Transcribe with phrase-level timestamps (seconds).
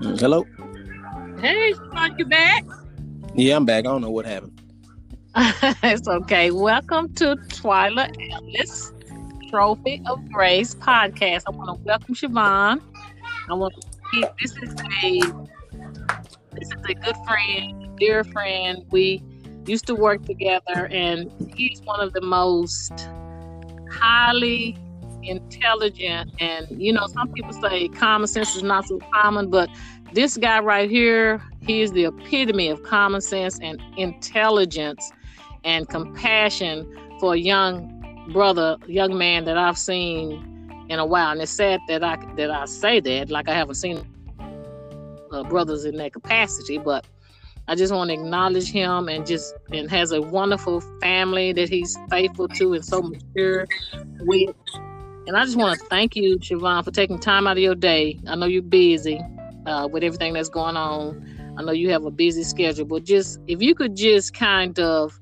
[0.00, 0.46] Mm, Hello.
[1.40, 2.64] Hey, Sean, you back?
[3.34, 3.80] Yeah, I'm back.
[3.80, 4.60] I don't know what happened.
[5.82, 6.52] it's okay.
[6.52, 8.92] Welcome to Twyla Ellis
[9.50, 11.42] Trophy of Grace podcast.
[11.48, 12.80] I want to welcome Siobhan.
[13.48, 15.20] I want to keep this is a
[16.52, 18.84] this is a good friend, dear friend.
[18.90, 19.20] We
[19.66, 22.92] used to work together, and he's one of the most
[23.90, 24.78] highly
[25.22, 29.68] intelligent and you know some people say common sense is not so common but
[30.12, 35.10] this guy right here he is the epitome of common sense and intelligence
[35.64, 36.86] and compassion
[37.20, 37.94] for a young
[38.32, 40.48] brother young man that i've seen
[40.88, 41.32] in a while.
[41.32, 44.04] And it's sad that i that i say that like i haven't seen
[45.30, 47.06] uh, brothers in that capacity but
[47.68, 51.96] i just want to acknowledge him and just and has a wonderful family that he's
[52.08, 53.66] faithful to and so mature
[54.20, 54.54] with
[55.28, 58.18] and I just want to thank you, Siobhan, for taking time out of your day.
[58.26, 59.20] I know you're busy
[59.66, 61.54] uh, with everything that's going on.
[61.58, 65.20] I know you have a busy schedule, but just if you could just kind of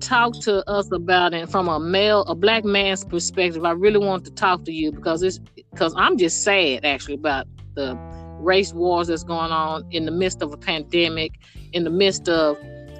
[0.00, 4.24] talk to us about it from a male, a black man's perspective, I really want
[4.24, 5.38] to talk to you because it's
[5.72, 7.98] because I'm just sad actually about the
[8.40, 11.32] race wars that's going on in the midst of a pandemic,
[11.74, 12.56] in the midst of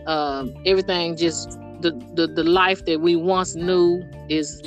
[0.06, 4.60] uh, everything just the, the the life that we once knew is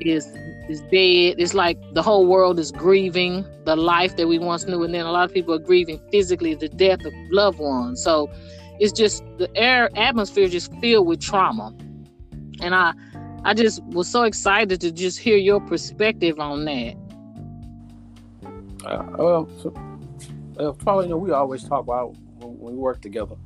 [0.00, 0.32] is
[0.68, 1.36] is dead.
[1.38, 5.06] It's like the whole world is grieving the life that we once knew, and then
[5.06, 8.02] a lot of people are grieving physically the death of loved ones.
[8.02, 8.30] So
[8.78, 11.74] it's just the air atmosphere is just filled with trauma,
[12.60, 12.92] and I
[13.44, 16.94] I just was so excited to just hear your perspective on that.
[18.84, 19.74] Uh, well, so,
[20.58, 23.36] uh, probably you know we always talk about when, when we work together,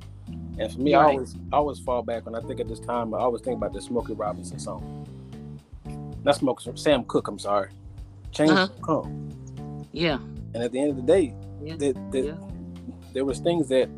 [0.59, 3.15] and for me, I always I always fall back when I think of this time.
[3.15, 5.07] I always think about the Smokey Robinson song.
[6.25, 7.29] Not Smokey, Sam Cooke.
[7.29, 7.71] I'm sorry.
[8.33, 8.69] Change Uh-huh.
[8.83, 9.29] come,
[9.93, 10.19] Yeah,
[10.55, 12.35] and at the end of the day, yeah, that, that yeah.
[13.13, 13.89] there was things that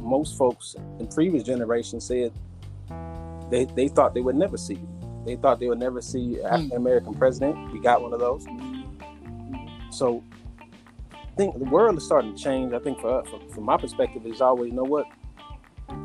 [0.00, 2.32] most folks in previous generations said
[3.50, 4.78] they they thought they would never see.
[5.24, 7.72] They thought they would never see an African American president.
[7.72, 8.44] We got one of those.
[9.90, 10.22] So
[11.12, 12.72] I think the world is starting to change.
[12.72, 15.06] I think for, for from my perspective, it's always you know what,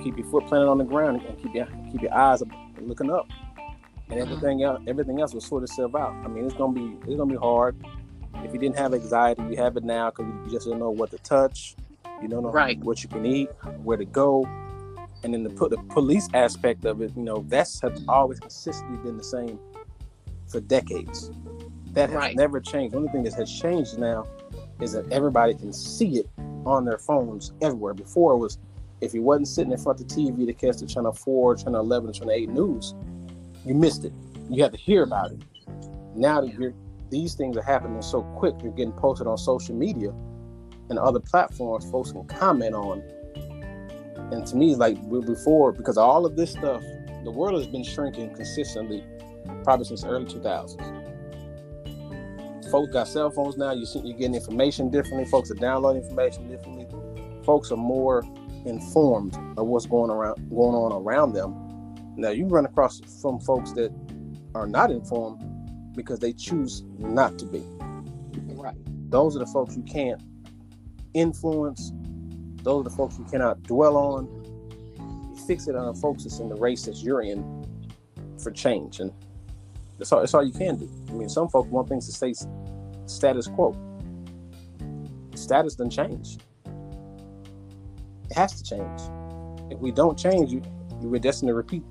[0.03, 2.43] keep your foot planted on the ground and keep your keep your eyes
[2.79, 3.27] looking up,
[4.09, 6.13] and everything else everything else will sort itself out.
[6.23, 7.75] I mean, it's gonna be it's gonna be hard.
[8.43, 11.11] If you didn't have anxiety, you have it now because you just don't know what
[11.11, 11.75] to touch.
[12.21, 12.81] You don't know Right.
[12.83, 13.49] what you can eat,
[13.83, 14.45] where to go,
[15.23, 17.11] and then the put the police aspect of it.
[17.15, 19.59] You know, that's has always consistently been the same
[20.47, 21.31] for decades.
[21.93, 22.35] That has Right.
[22.35, 22.93] never changed.
[22.93, 24.25] The only thing that has changed now
[24.79, 26.27] is that everybody can see it
[26.65, 27.93] on their phones everywhere.
[27.93, 28.57] Before it was
[29.01, 31.79] if you wasn't sitting in front of the TV to catch the channel four, channel
[31.81, 32.93] eleven, channel eight news,
[33.65, 34.13] you missed it.
[34.49, 35.41] You had to hear about it.
[36.15, 36.73] Now that you're
[37.09, 40.13] these things are happening so quick, they're getting posted on social media
[40.89, 43.01] and other platforms folks can comment on.
[44.31, 46.83] And to me, like before, because all of this stuff,
[47.23, 49.03] the world has been shrinking consistently,
[49.63, 50.95] probably since early 2000s.
[52.69, 53.71] Folks got cell phones now.
[53.71, 55.25] You see, you're getting information differently.
[55.25, 56.87] Folks are downloading information differently.
[57.43, 58.23] Folks are more
[58.65, 61.68] informed of what's going around, going on around them.
[62.19, 63.93] Now you run across some folks that
[64.53, 65.41] are not informed
[65.95, 67.63] because they choose not to be.
[68.55, 68.75] Right.
[69.09, 70.21] Those are the folks you can't
[71.13, 71.93] influence.
[72.61, 74.27] Those are the folks you cannot dwell on.
[74.99, 77.65] You fix it on the folks that's in the race that you're in
[78.37, 79.13] for change, and
[79.97, 80.19] that's all.
[80.19, 80.89] That's all you can do.
[81.09, 82.33] I mean, some folks want things to stay
[83.05, 83.75] status quo.
[85.35, 86.37] Status doesn't change.
[88.29, 89.01] It has to change.
[89.71, 90.61] If we don't change, you
[91.01, 91.83] we're destined to repeat.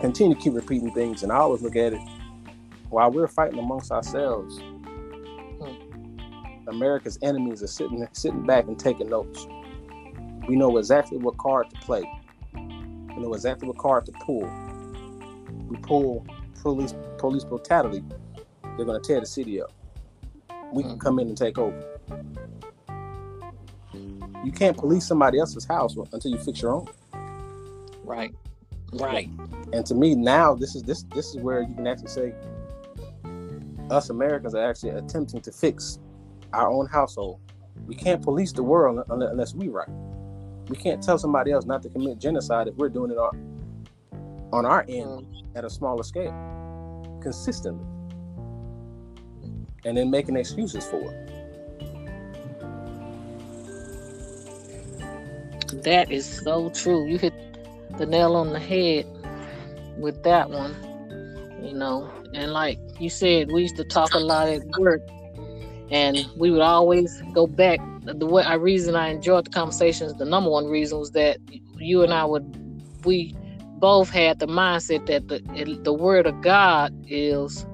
[0.00, 2.00] Continue to keep repeating things, and I always look at it
[2.88, 4.58] while we're fighting amongst ourselves.
[4.58, 6.68] Hmm.
[6.68, 9.46] America's enemies are sitting sitting back and taking notes.
[10.48, 12.02] We know exactly what card to play.
[12.54, 14.48] We know exactly what card to pull.
[15.68, 16.26] We pull
[16.62, 18.02] police police brutality.
[18.76, 19.72] They're going to tear the city up.
[20.72, 20.98] We can hmm.
[20.98, 21.84] come in and take over.
[24.44, 26.88] You can't police somebody else's house until you fix your own.
[28.02, 28.32] Right.
[28.92, 29.30] Right.
[29.72, 32.34] And to me, now this is this this is where you can actually say
[33.90, 35.98] us Americans are actually attempting to fix
[36.52, 37.40] our own household.
[37.86, 39.88] We can't police the world unless we right.
[40.68, 43.50] We can't tell somebody else not to commit genocide if we're doing it on
[44.52, 45.56] on our end mm-hmm.
[45.56, 46.34] at a smaller scale,
[47.22, 47.86] consistently,
[49.84, 51.26] and then making excuses for it.
[55.84, 57.06] That is so true.
[57.06, 57.32] You hit
[58.00, 59.06] the nail on the head
[59.98, 60.74] with that one.
[61.62, 65.02] You know, and like you said, we used to talk a lot at work,
[65.90, 70.24] and we would always go back the way I reason I enjoyed the conversations, the
[70.24, 71.38] number one reason was that
[71.76, 72.44] you and I would
[73.04, 73.34] we
[73.78, 75.40] both had the mindset that the
[75.82, 77.66] the word of God is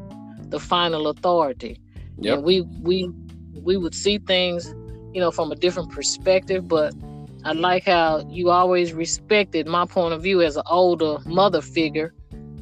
[0.49, 1.81] the final authority.
[2.19, 2.35] Yeah.
[2.35, 3.11] And we we
[3.55, 4.75] we would see things,
[5.13, 6.95] you know, from a different perspective, but
[7.47, 12.13] I like how you always respected my point of view as an older mother figure,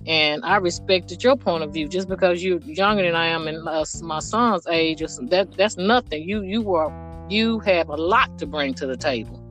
[0.06, 1.88] and I respected your point of view.
[1.88, 5.78] Just because you're younger than I am and uh, my son's age, or that that's
[5.78, 6.28] nothing.
[6.28, 6.92] You you were
[7.30, 9.42] you have a lot to bring to the table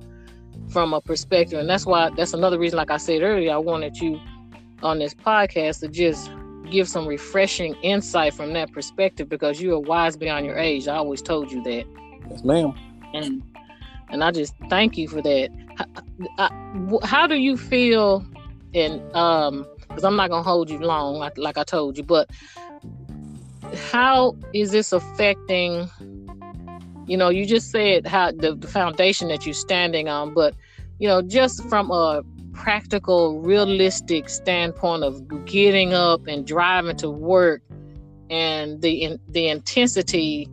[0.70, 2.78] from a perspective, and that's why that's another reason.
[2.78, 4.22] Like I said earlier, I wanted you
[4.84, 6.30] on this podcast to just
[6.70, 10.88] give some refreshing insight from that perspective because you are wise beyond your age.
[10.88, 11.86] I always told you that.
[12.30, 12.76] Yes, ma'am.
[13.16, 13.42] And
[14.14, 15.50] and I just thank you for that.
[16.38, 18.24] How, how do you feel?
[18.76, 22.30] And um, because I'm not gonna hold you long, like, like I told you, but
[23.92, 25.90] how is this affecting?
[27.08, 30.56] You know, you just said how the, the foundation that you're standing on, but
[31.00, 32.22] you know, just from a
[32.54, 37.64] practical, realistic standpoint of getting up and driving to work,
[38.30, 40.48] and the in, the intensity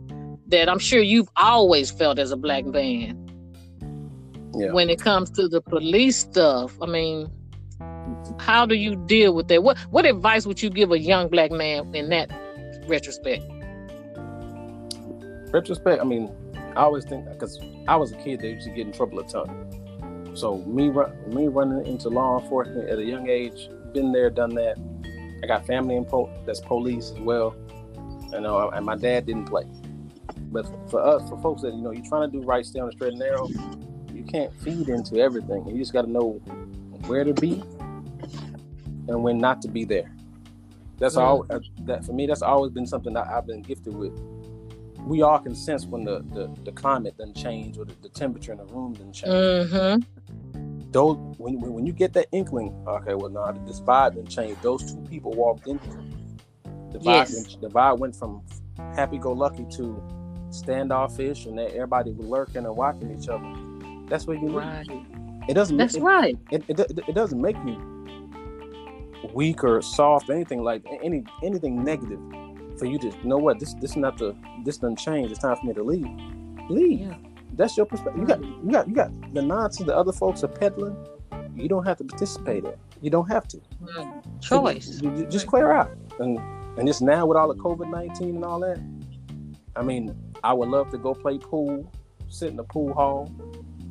[0.47, 3.30] that I'm sure you've always felt as a black man
[4.55, 4.71] yeah.
[4.71, 6.75] when it comes to the police stuff.
[6.81, 7.31] I mean,
[8.39, 9.63] how do you deal with that?
[9.63, 12.29] What what advice would you give a young black man in that
[12.87, 13.43] retrospect?
[15.51, 16.33] Retrospect, I mean,
[16.75, 19.27] I always think because I was a kid that used to get in trouble a
[19.27, 19.67] ton.
[20.35, 20.89] So me
[21.27, 24.77] me running into law enforcement at a young age, been there, done that.
[25.43, 27.55] I got family in po- that's police as well.
[28.31, 29.65] You know, and my dad didn't play.
[30.51, 32.87] But for us, for folks that you know, you're trying to do right, stay on
[32.87, 33.47] the straight and narrow
[34.21, 35.67] you can't feed into everything.
[35.67, 36.33] You just got to know
[37.07, 37.63] where to be
[39.07, 40.11] and when not to be there.
[40.99, 41.21] That's mm.
[41.21, 41.45] all.
[41.49, 44.13] Uh, that for me, that's always been something that I've been gifted with.
[44.99, 48.51] We all can sense when the the, the climate doesn't change or the, the temperature
[48.51, 49.33] in the room doesn't change.
[49.33, 50.91] Mm-hmm.
[50.91, 54.57] Those when, when you get that inkling, okay, well, no, this vibe didn't change.
[54.61, 55.79] Those two people walked in.
[56.91, 57.57] The vibe, yes.
[57.59, 58.43] the vibe went from
[58.95, 60.03] happy-go-lucky to
[60.49, 63.47] standoffish, and that everybody was lurking and watching each other
[64.11, 64.85] that's what you right.
[65.47, 65.77] It doesn't.
[65.77, 66.37] That's it, right.
[66.51, 67.77] It, it, it, it doesn't make you
[69.33, 72.19] weak or soft or anything like any anything negative
[72.77, 74.35] for you to you know what this this is not the
[74.65, 75.31] this doesn't change.
[75.31, 76.05] It's time for me to leave.
[76.69, 76.99] Leave.
[76.99, 77.15] Yeah.
[77.53, 78.19] That's your perspective.
[78.21, 80.95] You got you got you got the nonsense the other folks are peddling.
[81.55, 82.73] You don't have to participate in.
[83.01, 83.61] You don't have to.
[83.83, 84.41] Mm.
[84.41, 84.99] Choice.
[84.99, 85.91] So you, you just clear out.
[86.19, 86.37] And
[86.77, 88.79] and just now with all the COVID nineteen and all that.
[89.73, 90.13] I mean,
[90.43, 91.89] I would love to go play pool,
[92.27, 93.31] sit in the pool hall,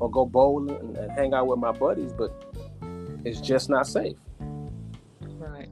[0.00, 2.30] or go bowling and, and hang out with my buddies, but
[3.24, 4.16] it's just not safe.
[5.20, 5.68] Right.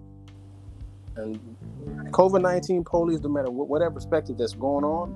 [1.17, 1.41] And
[2.13, 5.15] COVID nineteen police, no matter what, whatever perspective that's going on,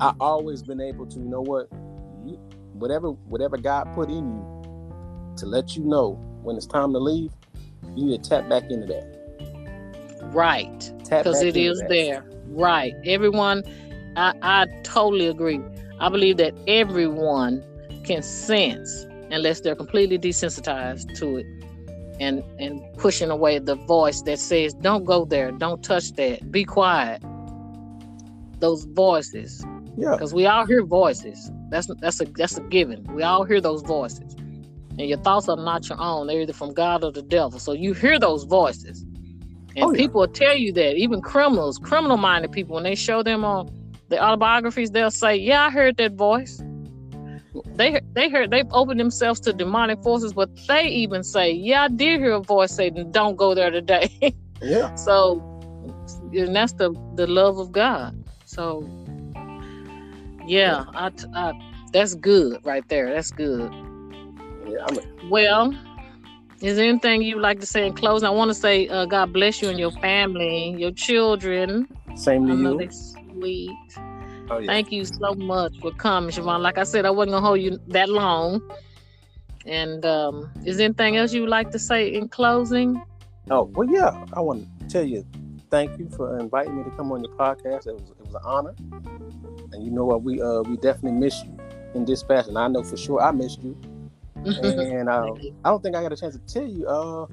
[0.00, 1.68] I always been able to, you know what,
[2.26, 2.38] you,
[2.74, 6.12] whatever whatever God put in you to let you know
[6.42, 7.32] when it's time to leave,
[7.94, 9.22] you need to tap back into that.
[10.34, 10.92] Right.
[10.98, 11.88] Because it is that.
[11.88, 12.24] there.
[12.46, 12.94] Right.
[13.04, 13.62] Everyone,
[14.16, 15.60] I, I totally agree.
[16.00, 17.62] I believe that everyone
[18.04, 21.46] can sense unless they're completely desensitized to it
[22.20, 25.50] and and pushing away the voice that says don't go there.
[25.52, 26.50] Don't touch that.
[26.50, 27.22] Be quiet.
[28.58, 29.64] Those voices.
[29.96, 30.12] Yeah.
[30.12, 31.50] Because we all hear voices.
[31.70, 33.04] That's that's a that's a given.
[33.14, 34.34] We all hear those voices.
[34.98, 36.26] And your thoughts are not your own.
[36.26, 37.58] They're either from god or the devil.
[37.58, 39.02] So you hear those voices.
[39.74, 40.96] And oh, people will tell you that.
[40.96, 43.70] Even criminals criminal minded people when they show them on
[44.12, 46.62] the autobiographies they'll say yeah i heard that voice
[47.76, 51.88] they they heard they've opened themselves to demonic forces, but they even say, "Yeah, I
[51.88, 54.10] did hear a voice say, don't go there today."
[54.62, 54.94] yeah.
[54.94, 55.40] So,
[56.32, 58.22] and that's the the love of God.
[58.44, 58.88] So,
[60.46, 61.52] yeah, I, I
[61.92, 63.12] that's good right there.
[63.12, 63.72] That's good.
[64.66, 64.86] Yeah.
[65.28, 65.74] Well,
[66.60, 68.26] is there anything you'd like to say in closing?
[68.26, 71.88] I want to say, uh, God bless you and your family, your children.
[72.14, 72.90] Same to you.
[72.90, 74.11] Sweet.
[74.52, 74.66] Oh, yeah.
[74.66, 76.60] Thank you so much for coming, Siobhan.
[76.60, 78.60] Like I said, I wasn't gonna hold you that long.
[79.64, 83.02] And um, is there anything else you would like to say in closing?
[83.50, 84.26] Oh well, yeah.
[84.34, 85.24] I want to tell you,
[85.70, 87.86] thank you for inviting me to come on your podcast.
[87.86, 88.74] It was it was an honor.
[89.72, 90.22] And you know what?
[90.22, 91.56] We uh we definitely miss you
[91.94, 92.58] in this fashion.
[92.58, 93.74] I know for sure I missed you.
[94.44, 95.32] and uh,
[95.64, 96.86] I don't think I got a chance to tell you.
[96.86, 97.26] Uh,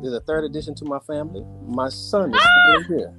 [0.00, 1.44] there's a third addition to my family.
[1.66, 2.78] My son is ah!
[2.88, 3.12] here.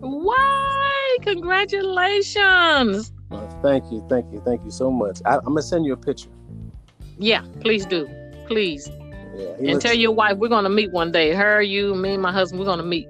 [0.00, 0.73] Why?
[1.22, 3.12] Congratulations.
[3.30, 5.20] Uh, thank you, thank you, thank you so much.
[5.24, 6.30] I, am gonna send you a picture.
[7.18, 8.08] Yeah, please do,
[8.46, 8.88] please.
[9.36, 9.84] Yeah, and looks...
[9.84, 11.32] tell your wife we're gonna meet one day.
[11.32, 13.08] Her, you, me, my husband, we're gonna meet.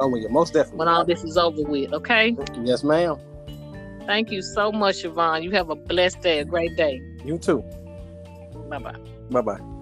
[0.00, 0.78] Oh, yeah, most definitely.
[0.78, 2.36] When all this is over with, okay?
[2.62, 3.16] Yes, ma'am.
[4.06, 5.42] Thank you so much, Yvonne.
[5.42, 7.00] You have a blessed day, a great day.
[7.24, 7.62] You too.
[8.68, 8.96] Bye bye.
[9.30, 9.75] Bye bye.